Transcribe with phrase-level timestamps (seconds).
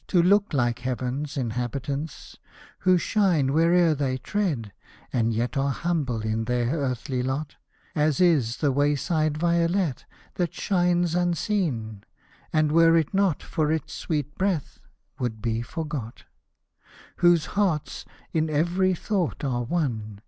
[0.07, 2.35] To look like heaven's inhabitants—
[2.79, 4.73] Who shine where'er they tread,
[5.13, 7.57] and yet Are humble in their earthly lot,
[7.93, 12.03] As is the way side violet, That shines unseen,
[12.51, 14.79] and were it not For its sweet breath
[15.19, 16.23] would be forgot—
[17.17, 20.19] Whose hearts, in every thought, are one.